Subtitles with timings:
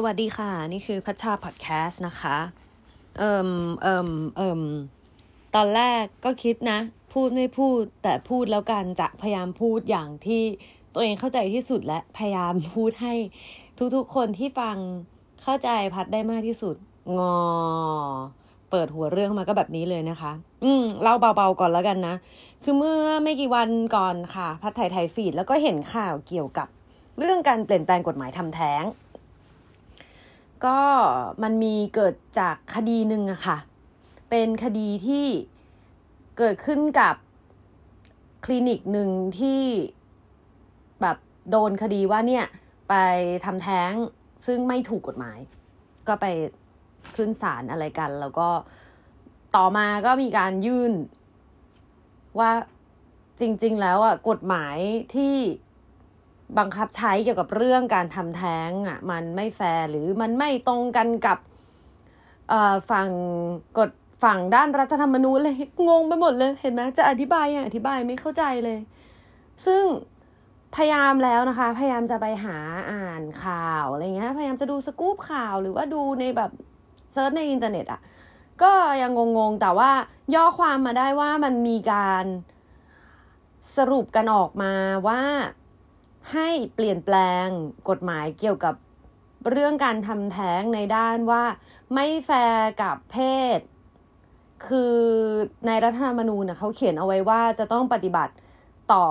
[0.00, 2.36] สวัสดีค่ะ นี่คือพัชชาพอดแคสต์นะคะ
[3.18, 3.50] เอิม
[3.82, 4.62] เอิมเอิม
[5.54, 6.78] ตอนแรกก็คิดนะ
[7.12, 10.42] พูดไม่พูด แต่พูดแล้วกันจะพยายามพูดอย่างที่
[10.94, 13.14] ตัวเองเข้าใจที่สุดและพยายามพูดให้
[13.96, 14.76] ทุกๆคนที่ฟัง
[15.42, 16.76] เข้าใจพัดได้มากที่สุด
[17.18, 17.36] งอ
[18.70, 20.32] เปิดหัวเรื่องมาก็แบบนี้เลยนะคะ
[20.64, 22.14] อืมเล่าเบาๆก่อนแล้วกันนะ
[22.64, 26.68] คือเมื่อไม่กี่วันก่อนค่ะ พัดถ่ายไทยฟีดแล้วก็เห็นข่าวเกี่ยวกับ
[27.18, 28.84] เรื่องการเปลี่ยนแปลงกฎหมายทำแท้ง
[30.66, 30.78] ก็
[31.42, 33.58] มันมีเกิดจากคดีหนึ่งอะค่ะ
[34.30, 35.26] เป็นคดีที่
[36.38, 37.14] เกิดขึ้นกับ
[38.44, 39.62] คลินิกหนึ่งที่
[41.00, 41.16] แบบ
[41.50, 42.44] โดนคดีว่าเนี่ย
[42.88, 42.94] ไป
[43.44, 43.92] ทำแท้ง
[44.46, 45.38] ซึ่งไม่ถูกกฎหมาย
[46.08, 46.26] ก็ไป
[47.16, 48.48] ขึ้นศาลอะไรกัน แล้วก็
[49.56, 50.92] ต่อมาก็มีการยื่น
[52.38, 52.50] ว่า
[53.40, 54.76] จริง ๆ แล้วอะกฎหมาย
[55.14, 55.34] ที่
[56.58, 61.38] บังคับใช้เกี่ยวกับเรื่องการทำแท้งอะมันไม่แฟร์หรือมันไม่ตรงกันกับ
[62.90, 63.08] ฝั่ง
[63.78, 63.90] กฎ
[64.24, 65.56] ฝั่งด้านรัฐธรรมนูญเลย
[65.88, 68.78] งงไปหมดเลยเห็นไหมจะอธิบายยังอธิบายไม่เข้าใจเลย
[69.66, 69.84] ซึ่ง
[70.74, 72.56] พยายามแล้วนะคะ พยายามจะไปหา
[72.90, 76.50] อ่านข่าวอะไรเงี้ยพยายามจะดูสกู๊ปข่าวหรือว่าดูในแบบ
[77.12, 78.00] search ในอินเทอร์เน็ตอะ
[78.62, 79.90] ก็ยังงงๆ แต่ว่า
[80.34, 82.24] ย่อความมาได้ว่ามันมีการ
[83.76, 84.72] สรุปกันออกมา
[85.08, 85.20] ว่า
[86.32, 87.46] ให้เปลี่ยนแปลง
[87.88, 88.74] กฎหมายเกี่ยวกับ
[89.50, 91.44] เรื่องการทำแท้งในด้านว่า
[91.94, 93.18] ไม่แฟร์กับเพ
[93.56, 93.58] ศ
[94.66, 94.96] คือ
[95.66, 98.32] ในรัฐธรรมนูญเขาเขียนเอาไว้ว่าจะต้องปฏิบัติ
[98.92, 99.06] ต่อ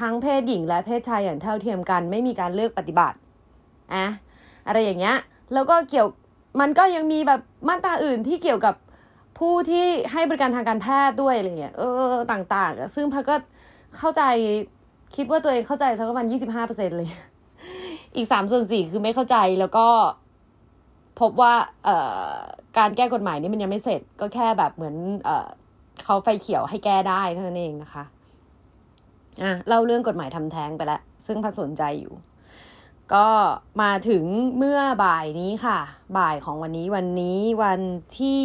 [0.00, 3.16] ทั้งเพศหญิงและเพศชายอย่างเท่าเทียมกัน ไม่มีการเลือกปฏิบัติ
[3.94, 4.06] อะ
[4.66, 5.16] อะไรอย่างเงี้ย
[5.54, 6.08] แล้วก็เกี่ยว
[6.60, 8.74] มันก็ยังมีแบบมาตราอื่นที่เกี่ยวกับ
[9.38, 13.36] ผู้ที่ให้บริการทางการแพทย์ด้วยอะไรเงี้ยเออต่าง ๆ ซึ่งพักก็
[13.96, 14.22] เข้าใจ
[15.16, 17.08] คิดว่าตัวเองเข้าใจสักประมาณยี่สิบห้าเปอร์เซ็นเลย
[18.16, 19.86] อีกสามส่วนสี่คือไม่เข้าใจแล้วก็
[21.20, 21.54] พบว่า
[21.84, 21.96] เอ่
[22.30, 22.34] อ
[22.78, 25.48] การแก้กฎหมายนี่มันยังไม่เสร็จ ก็แค่แบบเหมือนเอ่อ
[26.04, 28.04] เขาไฟเขียวให้แก้ได้เท่านั้นเองนะคะ
[29.42, 32.14] อะเล่าเรื่องกฎหมายทำแท้งไปแล้ว ซึ่งพาสนใจอยู่
[33.14, 33.28] ก็
[33.82, 34.24] มาถึง
[34.58, 35.78] เมื่อบ่ายนี้ค่ะ
[36.18, 37.80] บ่ายของวันนี้วันนี้วัน
[38.18, 38.42] ที่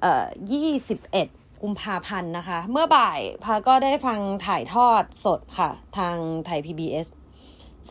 [0.00, 1.28] เอ่อยี่สิบเอ็ด
[1.64, 6.16] กุมภาพันธ์นะคะ เมื่อบ่ายพาก็ได้ฟังถ่ายทอดสดค่ะ ทาง
[6.46, 7.06] ไทย PBS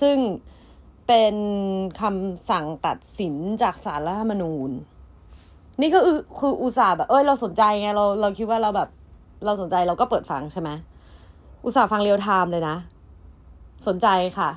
[0.02, 0.18] ซึ่ง
[1.08, 1.36] เป็น
[2.02, 4.72] คำสั่งตัดสินจากสารรัฐธรรมนูญ
[5.82, 6.00] นี่ก็
[6.40, 8.90] คืออุตส่าห์แบบเอ้ยเราสนใจไงเราเราคิดว่าเราแบบ
[9.46, 10.70] เราสนใจเราก็เปิดฟังใช่ไหม
[11.66, 12.76] อุตส่าห์ฟังเรียลไทม์เลยนะ
[13.88, 14.08] สนใจ
[14.38, 14.50] ค่ะ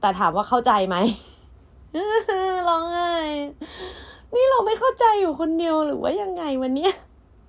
[0.00, 0.96] แต่ถามว่าเข้าใจไหม
[2.68, 3.12] ร้องไห้
[4.34, 6.88] นี่เราไม่เข้าใจอยู่คนเดียวหรือว่ายังไงวันนี้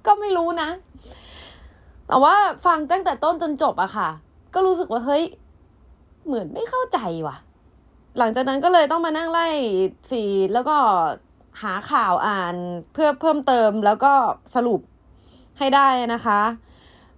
[0.06, 0.70] ก็ไม่รู้นะ
[2.08, 4.10] แต่ว่าฟังตั้งแต่ต้นจนจบอะค่ะ
[4.54, 5.24] ก็รู้สึกว่าเฮ้ย
[6.26, 7.38] เหมือนไม่เข้าใจว่ะ
[8.18, 9.48] หลังจากนั้นก็เลยต้องมานั่งไล่
[10.09, 10.78] ฟีดแล้วก็
[11.62, 12.56] หาข่าวอ่าน
[12.94, 14.14] เพื่อเพิ่มเติมแล้วก็
[14.56, 14.82] สรุป
[15.59, 16.42] ให้ได้นะคะ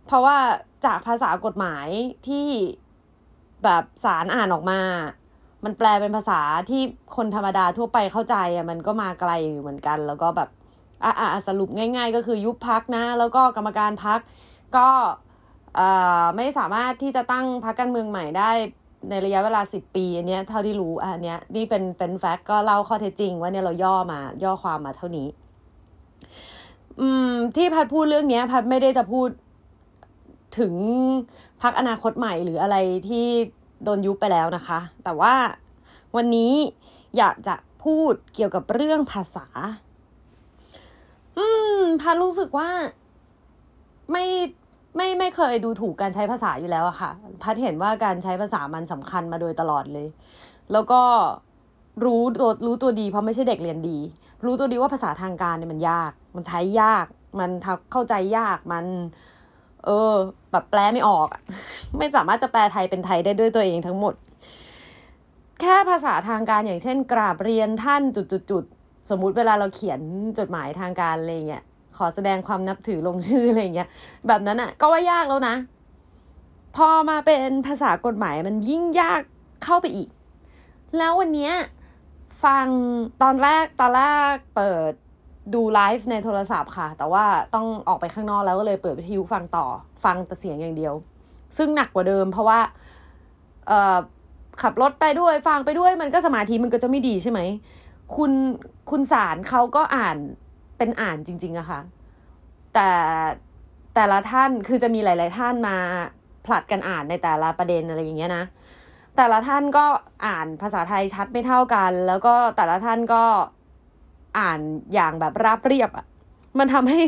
[0.06, 0.38] เพราะว่า
[0.86, 1.88] จากภาษากฎหมาย
[2.28, 2.48] ที่
[3.64, 4.80] แบบสารอ่านออกมา
[5.64, 6.82] มันแปลเป็นภาษาที่
[7.16, 10.50] คนธรรมดาทั่วไปเข้าใจอะมันก็มาไกลอยู่เหมือนกัน แล้วก็แบบ
[11.04, 14.20] อะอะสรุปง่าย ๆ ก็คือยุบพักนะ แล้วก็กรรมการพัก
[14.78, 14.88] ก็
[16.36, 18.52] ไม่สามารถที่จะตั้งพักการเมืองใหม่ได้
[19.10, 25.28] ในระยะเวลาสิบปีอันเนี้ยเท่าที่รู้อันเนี้ยนี่เป็นเป็นแฟกต์ก็เล่าข้อเท็จจริง ว่าเนี่ยเราย่อมาย่อความมาเท่านี้
[27.00, 29.30] อืม ที่พัดพูดเรื่องเนี้ย พัดไม่ได้จะพูด
[30.60, 30.74] ถึง
[31.62, 32.76] พักอนาคตใหม่หรืออะไร
[33.10, 33.28] ที่
[33.84, 35.34] โดนยุบไปแล้วนะคะ แต่ว่า
[36.16, 36.54] วันนี้
[37.18, 39.48] อยากจะพูดเกี่ยวกับเรื่องภาษา
[41.38, 41.46] อื
[41.80, 42.70] มพันรู้สึกว่า
[44.12, 44.26] ไม่
[44.96, 47.12] ไม่ไม่เคยดูถูกการใช้ภาษาอยู่แล้วอะค่ะ
[47.44, 50.08] พัดเห็นว่าการใช้ภาษามันสำคัญมาโดยตลอดเลย
[50.72, 51.02] แล้วก็
[52.06, 53.98] รู้ตัวรู้ตัวดีเพราะไม่ใช่เด็กเรียนดี
[54.46, 57.06] รู้ตัวดีว่าภาษาทางการเนี่ยมันยาก มันใช้ยาก
[57.40, 57.52] มัน
[57.92, 58.86] เข้าใจยากมัน
[59.86, 60.14] เออ
[60.52, 61.28] แบบแปลไม่ออก
[61.98, 64.14] ไม่สามารถจะแปลไทยเป็นไทยได้ด้วยตัวเองทั้งหมด
[65.62, 70.00] แค่ภาษาทางการอย่างเช่น กราบเรียนท่านจุดๆ สมมุติเวลาเราเขียน
[70.38, 71.64] จดหมายทางการอะไรเงี้ย
[71.98, 73.90] ขอแสดงความนับถือลงชื่ออะไรเงี้ย
[74.28, 75.56] แบบนั้นอะ่ะ ก็ว่ายากแล้วนะ
[76.76, 79.22] พอมาเป็นภาษากฎหมายมันยิ่งยาก
[79.64, 80.10] เข้าไปอีก
[80.98, 81.54] แล้ววันเนี้ย
[82.46, 82.68] ฟัง
[83.22, 84.92] ตอนแรกตอนแรกเปิด
[85.54, 87.26] ดูไลฟ์ในโทรศัพท์ค่ะ แต่ว่า
[87.56, 89.66] ต้องออกไปข้างนอกแล้วก็เลยเปิดวิทยุฟังต่อ
[90.04, 90.94] ฟังแต่เสียงอย่างเดียว
[91.58, 92.60] ซึ่งหนักกว่าเดิม เพราะว่า
[93.68, 93.98] เอ่อ
[94.62, 97.40] ขับรถไปด้วยฟังไปด้วยมันก็สมาธิมันก็จะไม่ดีใช่ไหม
[98.16, 98.32] คุณ
[98.92, 100.18] คุณสารเขาก็อ่าน
[100.78, 101.82] เป็นอ่านจริง ๆอะค่ะ
[102.74, 102.90] แต่
[103.96, 105.78] แต่ละท่านคือจะมีหลาย ๆ ท่านมา
[106.46, 108.44] ผลัดกันอ่านในแต่ละประเด็นอะไรอย่างเงี้ยนะ
[109.16, 109.86] แต่ละท่านก็
[110.26, 113.24] อ่านภาษาไทยชัดไม่เท่ากัน แล้วก็แต่ละท่านก็
[114.40, 114.60] อ่าน
[114.94, 116.06] อย่างแบบราบเรียบอะ
[116.60, 117.02] มันทำให้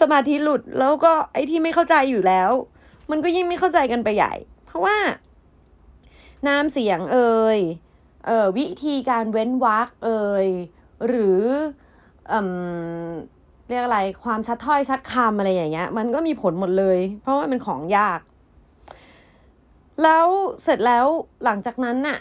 [0.00, 2.50] สมาธิหลุดแล้วก็ไอ้ที่ไม่เข้าใจอยู่แล้ว
[3.10, 4.32] มันก็ยิ่งไม่เข้าใจกันไปใหญ่
[4.66, 4.96] เพราะว่า
[6.48, 7.85] น้ำเสียงเอ่ยเอ่อ
[8.58, 10.46] วิธีการเว้นวรรคเอ่ย
[11.08, 11.40] หรือ
[12.28, 12.40] เอ่
[13.06, 13.10] อ
[13.68, 18.20] เรียกอะไรความชัดถ้อยชัดคำอะไรอย่างเงี้ย มันก็มีผลหมดเลย เพราะว่าเป็นของยาก
[20.02, 20.26] แล้ว
[20.62, 21.06] เสร็จแล้ว
[21.44, 22.18] หลังจากนั้นน่ะ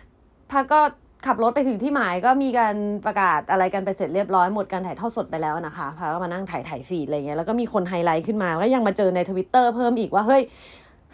[0.52, 0.80] พาก็
[1.26, 2.76] ขับรถไปถึงที่หมายก็มีการ
[3.06, 10.42] ประกาศอะไรกันไปเสร็จเรียบร้อยหมดการถ่ายทอดสดไปแล้วนะคะพาก็มานั่งถ่ายถ่าย feed อะไรเงี้ยแล้วก็มีคนไฮไลท์ขึ้นมาแล้วยังมาเจอในทวิตเตอร์เพิ่มอีกว่าเฮ้ย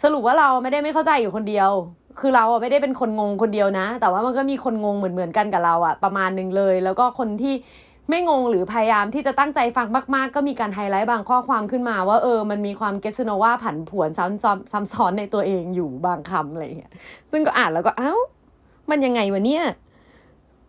[0.02, 1.70] สรุปว่าเราไม่ได้ไม่เข้าใจอยู่คนเดียว
[2.20, 7.54] คือเราไม่ได้เป็นคนงงคนเดียวนะ แต่ว่ามันก็มีคนงงเหมือนเหมือนกันกับเราอะประมาณหนึ่งเลย แล้วก็คนที่
[8.10, 16.92] ไม่งงหรือพยายามที่จะตั้งใจฟังมาก ๆ ก็มีการไฮไลท์บางข้อความขึ้นมาว่าเออมันมีความเกสโนว่าผันผวนซ้ำซ้ำซ้ำซ้อนในตัวเองอยู่บางคำอะไรเงี้ย
[17.30, 18.14] ซึ่งก็อ่านแล้วก็เอ้า
[18.90, 19.64] มันยังไงวะเนี่ย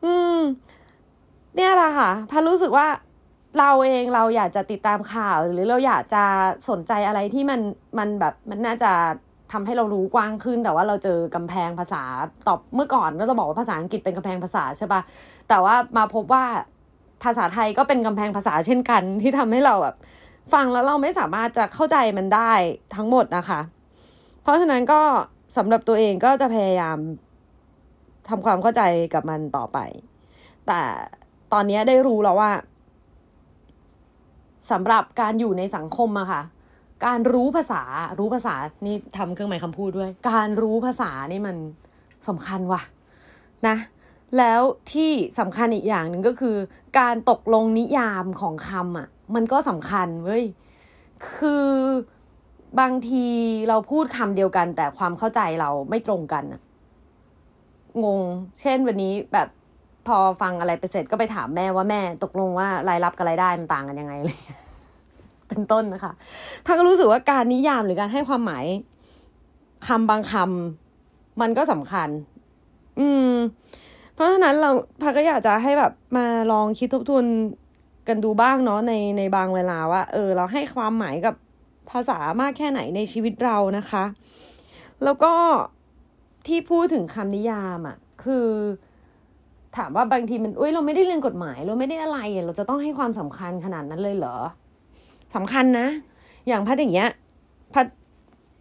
[0.03, 0.39] อืม
[1.55, 2.87] เนี่ยแหละค่ะพันรู้สึกว่า
[3.59, 6.23] เราเองเราอยากจะติดตามข่าว หรือเราอยากจะ
[6.69, 7.61] สนใจอะไรที่มัน
[7.97, 8.91] มันแบบมันน่าจะ
[9.51, 12.03] ทำให้เรารู้กว้างขึ้น แต่ว่าเราเจอกำแพงภาษา
[12.47, 15.01] ตอบเมื่อก่อนก็จะบอกว่าภาษาอังกฤษเป็นกำแพงภาษาใช่ปะ
[15.49, 16.43] แต่ว่ามาพบว่า
[17.23, 19.95] ภาษาไทยก็เป็นกำแพงภาษาเช่นกัน ที่ทำให้เราแบบ
[20.53, 22.51] ฟังแล้วเราไม่สามารถจะเข้าใจมันได้
[22.95, 23.61] ทั้งหมดนะคะ
[24.41, 25.01] เพราะฉะนั้นก็
[25.57, 26.97] สำหรับตัวเองก็จะพยายาม
[28.29, 28.81] ทำความเข้าใจ
[29.13, 29.77] กับมันต่อไป
[30.67, 30.81] แต่
[31.53, 32.51] ตอนนี้ได้รู้แล้วว่า
[34.71, 36.41] สำหรับการอยู่ในสังคมอะค่ะ
[37.05, 37.81] การรู้ภาษา
[38.19, 38.55] รู้ภาษา
[38.85, 41.55] นี่ทำเครื่องหมายคำพูดด้วย การรู้ภาษานี่มัน
[42.27, 42.81] สำคัญว่ะ
[43.67, 43.75] นะ
[44.37, 44.61] แล้ว
[44.93, 46.55] ที่สำคัญอีกอย่างหนึ่งก็คือ
[46.99, 50.43] การตกลงนิยามของคำอะมันก็สำคัญเว้ย
[51.35, 51.69] คือ
[52.79, 53.25] บางที
[53.69, 56.61] เราพูดคำเดียวกัน แต่ความเข้าใจเราไม่ตรงกันอะ
[58.03, 58.21] งง
[58.61, 59.47] เช่นวันนี้แบบ
[60.07, 64.37] พอฟังอะไรไปเสร็จก็ไปถามแม่ว่าแม่ตกลงว่ารายรับกับรายได้มันต่างกันยังไงเลย
[65.47, 66.13] เป็นต้นนะคะ
[66.65, 68.65] พักก็รู้สึกว่าการนิยามหรือการให้ความหมาย
[69.87, 72.09] คำบางคำมันก็สำคัญ
[72.99, 73.33] อืม
[74.13, 74.69] เพราะฉะนั้นเรา
[75.01, 77.25] พักก็อยากจะให้แบบมาลองคิดทบทวน
[78.07, 81.35] กันดูบ้างเนาะในในบางเวลาว่า เออ เราให้ความหมายกับ
[81.89, 84.03] ภาษามากแค่ไหนในชีวิตเรานะคะ
[85.03, 85.33] แล้วก็
[86.47, 88.47] ที่พูดถึงคำนิยามอะ่ะ คือ
[89.77, 94.37] ถามว่าบางทีมันอุ้ยเราไม่ได้เรียนกฎหมาย เราไม่ได้อะไร เราจะต้องให้ความสำคัญขนาดนั้นเลยเหรอ
[95.35, 95.87] สำคัญนะ
[96.47, 97.09] อย่างพัดอย่างเงี้ย
[97.73, 97.85] พัด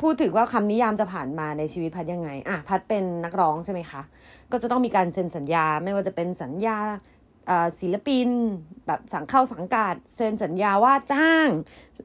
[0.03, 4.03] พูดถึงว่าคำนิยามจะผ่านมาในชีวิตพัดยังไงอะพัดเป็นนักร้องใช่ไหมคะ
[4.53, 6.79] ก็จะต้องมีการเซ็นสัญญา ไม่ว่าจะเป็นสัญญา
[7.81, 8.29] ศิลปิน
[8.87, 11.49] แบบสังเข้าสังกัดเซ็นสัญญาว่าจ้าง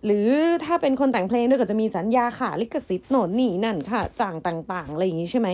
[0.05, 0.29] หรือ
[0.65, 5.49] ถ้าเป็นคนแต่งเพลงด้วยก็จะมีสัญญาค่ะลิขสิทธิ์โน่นนี่นั่นค่ะจ้างต่างๆอะไรอย่างนี้ใช่ไหม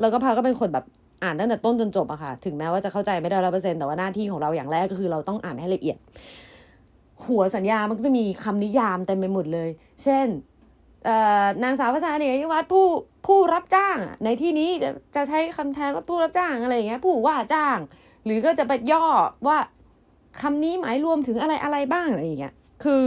[0.00, 0.84] แล้วก็พาก็เป็นคนแบบ
[1.22, 5.96] อ่านตั้งแต่ต้นจนจบอะค่ะ ถึงแม้ว่าจะเข้าใจไม่ได้ร้อยเปอร์เซ็นต์แต่ว่าหน้าที่ของเราอย่างแรกก็คือเราต้องอ่านให้ละเอียด
[7.26, 9.68] หัวสัญญามันก็จะมีคำนิยามเต็มไปหมดเลย
[10.02, 10.26] เช่น
[11.62, 12.86] นางสาวภาษาเนี่ยวัดผู้
[13.26, 14.68] ผู้รับจ้าง ในที่นี้
[15.14, 17.78] จะใช้คำแทนว่าผู้รับจ้างอะไรอย่างเงี้ยผู้ว่าจ้าง
[18.24, 19.06] หรือก็จะไปย่อ
[19.46, 19.58] ว่า
[20.40, 22.54] คำนี้หมายรวมถึงอะไรอะไรบ้างอะไรอย่างเงี้ย
[22.84, 23.06] คือ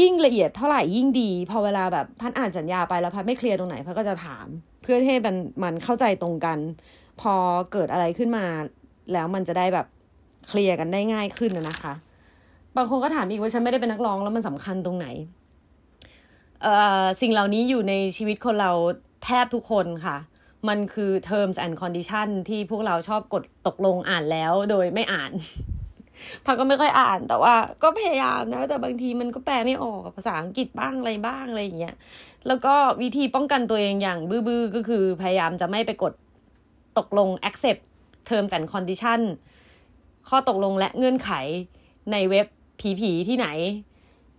[0.00, 4.46] ยิ่งละเอียดเท่าไหร่ยิ่งดี พอเวลาแบบพันอ่านสัญญาไปแล้วพันไม่เคลียร์ตรงไหนพันก็จะถาม
[4.82, 6.58] เพื่อให้มันมันเข้าใจตรงกัน
[7.20, 7.34] พอ
[7.72, 8.44] เกิดอะไรขึ้นมา
[9.12, 9.86] แล้วมันจะได้แบบ
[10.48, 11.94] เคลียร์กันได้ง่ายขึ้นนะคะ
[12.76, 15.06] บางคนก็ถามอีกว่าฉันไม่ได้เป็นนักร้องแล้วมันสำคัญตรงไหน
[16.62, 18.72] เอ่อสิ่งเหล่านี้อยู่ในชีวิตคนเรา
[19.24, 20.16] แทบทุกคนค่ะ
[20.68, 25.32] มันคือ terms and condition ที่พวกเราชอบกดตกลงอ่านแล้วโดยไม่อ่าน
[26.46, 31.94] พักก็ไม่ค่อยอ่านแต่ว่าก็พยายามนะ แต่บางทีมันก็แปลไม่ออกภาษาอังกฤษบ้างอะไรบ้างอะไรอย่างเงี้ย
[32.46, 36.12] แล้วก็วิธีป้องกันตัวเองอย่างบื้อๆก็คือพยายามจะไม่ไปกด
[36.98, 37.82] ตกลง accept
[38.28, 39.20] terms and condition
[40.28, 41.30] ข้อตกลงและเงื่อนไข
[42.12, 42.46] ในเว็บ
[43.00, 43.48] ผีๆที่ไหน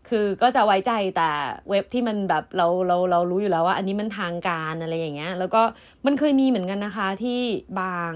[0.09, 1.29] คือก็จะไว้ใจแต่
[1.69, 5.61] เว็บที่มันแบบเราเราเรารู้อยู่แล้วว่า อันนี้มันทางการอะไรอย่างเงี้ย แล้วก็
[6.05, 7.39] มันเคยมีเหมือนกันนะคะที่
[7.79, 8.13] บาง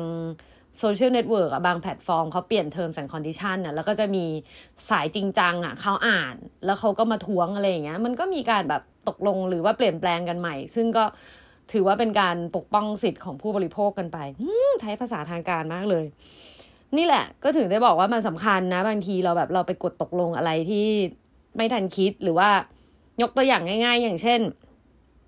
[0.79, 4.25] โซเชียลเน็ตเวิร์กอะบางแพลตฟอร์มเขาเปลี่ยน terms and condition อะแล้วก็จะมี
[4.89, 11.05] สายจริงจังอะเขาอ่าน แล้วเขาก็มาทวงอะไรอย่างเงี้ย มันก็มีการแบบตกลงหรือว่าเปลี่ยนแปลงกันใหม่ ซึ่งก็
[11.73, 14.17] ถือว่าเป็นการปกป้องสิทธิ์ของผู้บริโภคกันไป
[14.81, 16.05] ใช้ภาษาทางการมากเลย
[16.97, 20.87] นี่แหละ ก็ถึงได้บอกว่ามันสำคัญนะ บางทีเราแบบเราไปกดตกลงอะไรที่
[21.55, 22.49] ไม่ทันคิดหรือว่า
[23.21, 24.39] ยกตัวอย่างง่าย ๆ อย่างเช่น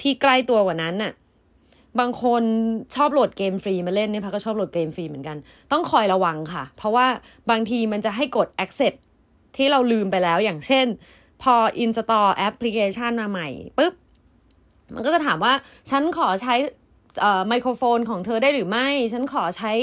[0.02, 1.14] ที่ใกล้ตัวกว่านั้นน่ะ
[2.00, 2.44] บางคน
[2.96, 5.38] ชอบโหลดเกมฟรีมาเล่นเนี่ยพักก็ชอบโหลดเกมฟรีเหมือนกัน
[5.72, 7.08] ต้องคอยระวังค่ะ เพราะว่า
[7.52, 8.94] บางทีมันจะให้กด access
[9.58, 10.86] ที่เราลืมไปแล้วอย่างเช่น
[11.42, 13.48] พอ install แอปพลิเคชันมาใหม่
[13.78, 13.94] ปุ๊บ
[14.94, 15.54] มันก็จะถามว่า
[15.90, 16.54] ฉันขอใช้
[17.48, 19.74] ไมโครโฟนของเธอได้หรือไม่ ฉันขอใช้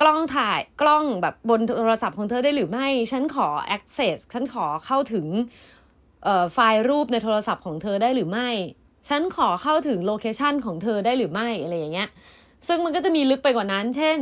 [0.00, 5.26] กล้องถ่ายกล้องแบบบนโทรศัพท์ของเธอได้หรือไม่ ฉันขอ access ฉันขอเข้าถึง
[6.52, 8.48] ไฟล์รูปในโทรศัพท์ของเธอได้หรือไม่
[9.08, 12.08] ฉันขอเข้าถึง location ของเธอได้หรือไม่อะไรอย่างเงี้ย
[12.66, 14.18] ซึ่งมันก็จะมีลึกไปกว่านั้น เช่น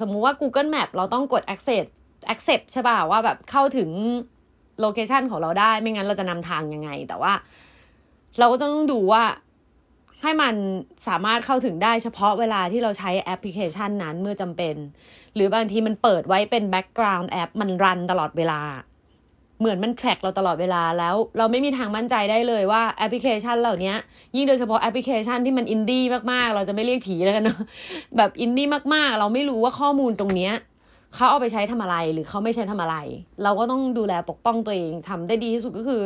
[0.00, 1.86] สมมุติว่า Google Map เราต้องกด access
[2.32, 3.90] accept ใช่ป่ะว่าแบบเข้าถึง
[4.80, 7.32] location ของเราได้ ไม่งั้นเราจะนำทางยังไง แต่ว่า
[8.38, 9.24] เราก็ต้องดูว่า
[10.22, 10.54] ให้มัน
[11.08, 14.74] สามารถเข้าถึงได้เฉพาะเวลาที่เราใช้แอปพลิเคชันนั้นเมื่อจำเป็น
[15.34, 18.60] หรือบางทีมันเปิดไว้เป็น background app มัน run ตลอดเวลา
[19.60, 23.92] เหมือนมัน track เราตลอดเวลาแล้ว เราไม่มีทางมั่นใจได้เลยว่าแอปพลิเคชันเหล่านี้
[24.36, 27.60] ยิ่งโดยเฉพาะแอปพลิเคชันที่มันอินดี้มากๆ เราจะไม่เรียกผีแล้วกันเนาะ
[28.16, 30.52] แบบอินดี้มากๆ เราไม่รู้ว่าข้อมูลตรงเนี้ย
[31.14, 32.96] เขาเอาไปใช้ทำอะไรหรือเขาไม่ใช้ทำอะไร
[33.42, 36.02] เราก็ต้องดูแลปกป้องตัวเองทำได้ดีที่สุดก็คือ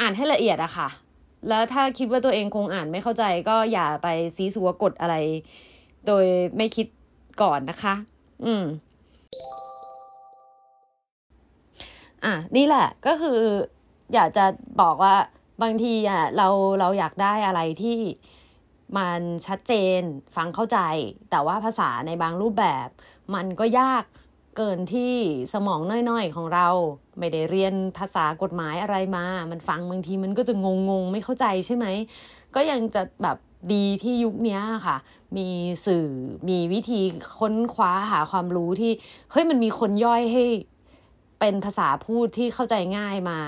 [0.00, 0.88] อ่านให้ละเอียดอะค่ะ
[1.48, 5.14] แล้วถ้าคิดว่าตัวเองคงอ่านไม่เข้าใจก็อย่าไปซีสัวกดอะไร
[6.06, 6.24] โดย
[6.56, 6.86] ไม่คิด
[7.42, 7.94] ก่อนนะคะ
[8.44, 8.64] อืม
[12.24, 13.40] อะ นี่แหละ ก็คือ
[14.14, 14.44] อยากจะ
[14.80, 15.14] บอกว่า
[15.62, 16.48] บางทีอะเรา
[16.80, 17.98] เราอยากได้อะไรที่
[18.96, 20.00] มันชัดเจน
[20.36, 20.78] ฟังเข้าใจ
[21.30, 22.88] แต่ว่าภาษาในบางรูปแบบ
[23.34, 24.04] มันก็ยาก
[24.56, 25.14] เกินที่
[25.52, 25.80] สมอง
[26.10, 26.68] น้อยๆของเรา
[27.18, 31.86] ไม่ได้เรียนภาษากฎหมายอะไรมา มันฟังบางทีมันก็จะงงๆไม่เข้าใจใช่ไหม
[32.54, 33.36] ก็ยังจะแบบ
[33.72, 34.96] ดีที่ยุคนี้ค่ะ
[35.36, 35.48] มี
[35.86, 36.06] สื่อ
[36.48, 37.00] มีวิธี
[37.38, 38.92] ค้นคว้าหาความรู้ที่
[39.30, 40.44] เฮ้ยมันมีคนย่อยให้
[41.40, 43.38] เป็นภาษาพูดที่เข้าใจง่ายมา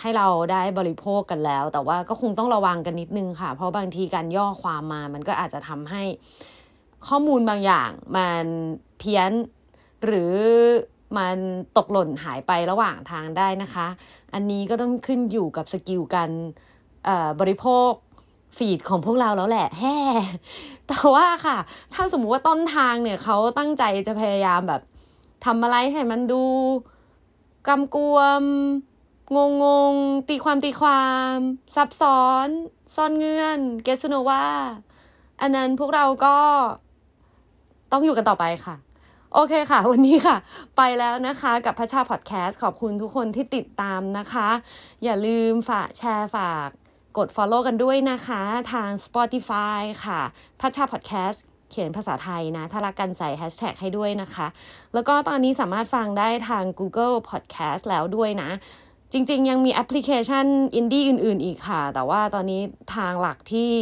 [0.00, 6.02] ให้เราได้บริโภคกันแล้ว แต่ว่าก็คงต้องระวังกันนิดนึงค่ะ เพราะบางทีการย่อความมา มันก็อาจจะทำให้
[7.08, 8.46] ข้อมูลบางอย่างมัน
[8.98, 9.32] เพี้ยน
[10.04, 10.34] หรือ
[11.18, 11.36] มัน
[11.76, 13.86] ตกหล่นหายไประหว่างทางได้นะคะ
[14.34, 16.30] อันนี้ก็ต้องขึ้นอยู่กับสกิลการ
[17.40, 17.90] บริโภค
[18.56, 19.96] ฟีดของพวกเราแล้วแหละแฮ่
[20.86, 21.58] แต่ว่าค่ะ
[21.94, 24.82] ถ้าสมมุติว่าต้นทางเนี่ยเขาตั้งใจจะพยายามแบบ
[25.44, 26.42] ทำอะไรให้มันดู
[27.68, 28.42] กำกวม
[29.36, 29.94] งงง
[30.28, 31.34] ตีความตีความ
[31.76, 32.48] ซับซ้อน
[32.94, 34.44] ซ่อนเงื่อน เกสโนว่า
[35.40, 36.36] อันนั้นพวกเราก็
[37.92, 38.76] ต้องอยู่กันต่อไปค่ะ
[39.36, 40.36] โอเคค่ะ วันนี้ค่ะ
[40.76, 44.48] ไปแล้วนะคะกับพระชาพอดแคสต์ขอบคุณทุกคนที่ติดตามนะคะ
[45.04, 46.68] อย่าลืมฝากแชร์ฝาก
[47.18, 50.20] กด Follow กันด้วยนะคะ ทาง Spotify ค่ะ
[50.60, 54.46] พัชชาพอดแคสต์เขียนภาษาไทยนะ ถ้ารักกันใส่แฮชแท็กให้ด้วยนะคะ
[54.94, 58.50] แล้วก็ตอนนี้สามารถฟังได้ทาง Google Podcast แล้วด้วยนะ
[59.12, 62.60] จริงๆ ยังมีแอปพลิเคชันอินดี้อื่นๆ อีกค่ะ แต่ว่าตอนนี้
[62.96, 63.72] ทางหลักที่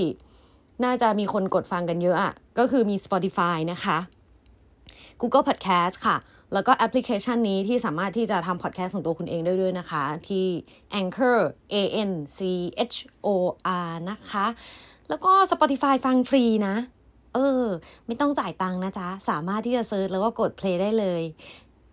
[0.84, 3.98] น่าจะมีคนกดฟังกันเยอะอะก็คือมี Spotify นะคะ
[5.22, 6.16] Google Podcast ค่ะ
[6.54, 10.46] แล้วก็แอปพลิเคชันนี้ที่สามารถที่จะทำพอดแคสต์ของตัวคุณเองได้ด้วยนะคะ ที่
[11.00, 11.38] Anchor
[11.72, 11.76] A
[12.08, 12.38] N C
[12.90, 13.28] H O
[13.86, 14.46] R นะคะ
[15.08, 16.74] แล้วก็ Spotify ฟังฟรีนะ
[17.34, 17.64] เออ
[18.06, 21.22] ไม่ต้องจ่ายตังค์นะจ๊ะ สามารถที่จะ search แล้วก็กด play ได้เลย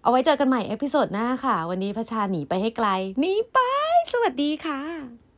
[0.04, 2.88] เอาไว้เจอกันใหม่ episode หน้าค่ะ วันนี้พัชชาหนีไปให้ไกล
[3.20, 3.60] หนีไป
[4.14, 5.29] สวัสดีค่ะ